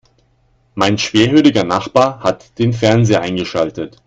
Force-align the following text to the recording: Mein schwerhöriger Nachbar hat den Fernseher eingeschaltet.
Mein 0.73 0.97
schwerhöriger 0.97 1.63
Nachbar 1.63 2.21
hat 2.21 2.57
den 2.57 2.73
Fernseher 2.73 3.21
eingeschaltet. 3.21 3.99